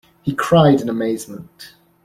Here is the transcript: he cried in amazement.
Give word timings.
he 0.23 0.33
cried 0.33 0.81
in 0.81 0.89
amazement. 0.89 1.75